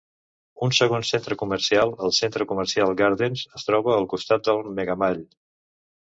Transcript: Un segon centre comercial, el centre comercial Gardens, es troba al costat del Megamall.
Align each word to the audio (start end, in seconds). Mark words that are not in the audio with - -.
Un 0.67 0.71
segon 0.77 1.03
centre 1.09 1.37
comercial, 1.41 1.93
el 2.07 2.13
centre 2.21 2.47
comercial 2.53 2.95
Gardens, 3.03 3.45
es 3.61 3.67
troba 3.69 3.95
al 3.99 4.09
costat 4.17 4.51
del 4.51 4.75
Megamall. 4.81 5.23